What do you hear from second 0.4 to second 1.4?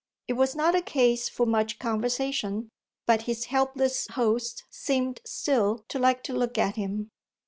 not a case